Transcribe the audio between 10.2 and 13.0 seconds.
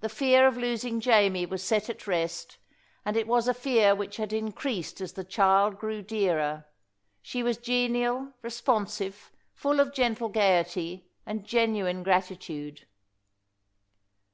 gaiety and genuine gratitude.